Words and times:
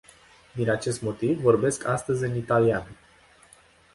Din 0.53 0.69
acest 0.69 1.01
motiv, 1.01 1.39
vorbesc 1.39 1.87
astăzi 1.87 2.23
în 2.23 2.35
italiană. 2.35 2.87